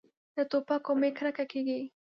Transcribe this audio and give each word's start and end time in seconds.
له 0.35 0.43
ټوپکو 0.49 0.91
مې 0.99 1.09
کرکه 1.17 1.45
کېږي. 1.51 1.79